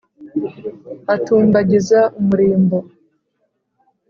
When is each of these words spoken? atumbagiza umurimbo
atumbagiza 1.13 1.99
umurimbo 2.19 2.77